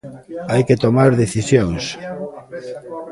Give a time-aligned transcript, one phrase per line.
[0.51, 1.83] Hai que tomar decisións.